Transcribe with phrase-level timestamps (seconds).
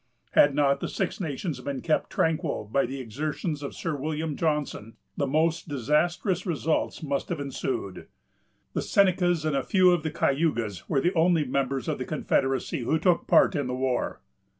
[0.31, 4.95] Had not the Six Nations been kept tranquil by the exertions of Sir William Johnson,
[5.15, 8.07] the most disastrous results must have ensued.
[8.73, 12.79] The Senecas and a few of the Cayugas were the only members of the confederacy
[12.79, 14.21] who took part in the war.